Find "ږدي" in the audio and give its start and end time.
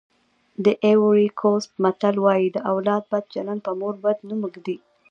4.53-4.77